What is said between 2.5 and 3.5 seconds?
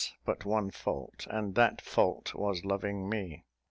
loving me.